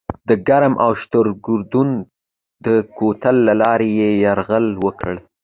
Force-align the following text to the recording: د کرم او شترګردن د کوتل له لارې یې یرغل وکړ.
د 0.29 0.31
کرم 0.47 0.73
او 0.85 0.91
شترګردن 1.01 1.89
د 2.65 2.67
کوتل 2.97 3.35
له 3.47 3.53
لارې 3.61 3.89
یې 3.99 4.09
یرغل 4.23 4.65
وکړ. 4.83 5.13